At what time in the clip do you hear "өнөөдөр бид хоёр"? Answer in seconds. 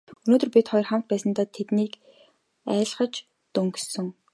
0.27-0.85